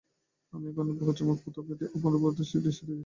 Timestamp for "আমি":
0.53-0.65